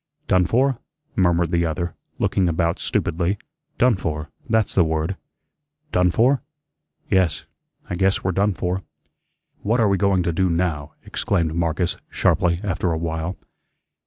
"Done 0.27 0.45
for?" 0.45 0.79
murmured 1.15 1.51
the 1.51 1.63
other, 1.67 1.93
looking 2.17 2.49
about 2.49 2.79
stupidly. 2.79 3.37
"Done 3.77 3.93
for, 3.93 4.31
that's 4.49 4.73
the 4.73 4.83
word. 4.83 5.15
Done 5.91 6.09
for? 6.09 6.41
Yes, 7.11 7.45
I 7.87 7.93
guess 7.93 8.23
we're 8.23 8.31
done 8.31 8.55
for." 8.55 8.81
"What 9.61 9.79
are 9.79 9.87
we 9.89 9.97
going 9.97 10.23
to 10.23 10.33
do 10.33 10.49
NOW?" 10.49 10.93
exclaimed 11.05 11.53
Marcus, 11.53 11.97
sharply, 12.09 12.59
after 12.63 12.91
a 12.91 12.97
while. 12.97 13.37